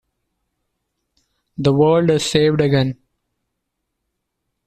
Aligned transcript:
The 1.59 1.71
world 1.71 2.09
is 2.09 2.25
saved 2.25 2.59
again. 2.59 2.97